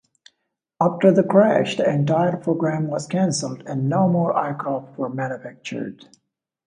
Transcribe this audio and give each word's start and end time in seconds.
After 0.79 1.11
the 1.11 1.21
crash 1.21 1.77
the 1.77 1.87
entire 1.87 2.35
program 2.37 2.87
was 2.87 3.05
cancelled 3.05 3.61
and 3.67 3.87
no 3.87 4.09
more 4.09 4.35
aircraft 4.35 4.97
were 4.97 5.09
manufactured. 5.09 6.07